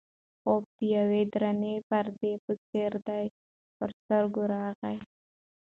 خوب 0.41 0.63
د 0.77 0.79
یوې 0.97 1.21
درنې 1.33 1.75
پردې 1.89 2.31
په 2.43 2.51
څېر 2.67 2.91
د 3.07 3.07
ده 3.07 3.19
پر 3.77 3.89
سترګو 3.99 4.41
راغی. 4.53 4.97